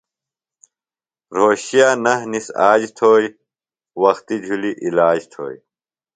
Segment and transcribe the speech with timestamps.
[1.35, 3.31] رھوشِیہ نہ نِس آج تھوئیۡ،
[4.01, 5.59] وختیۡ جُھلیۡ عِلاج تھوئیۡ